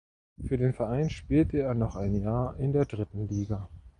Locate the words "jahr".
2.15-2.59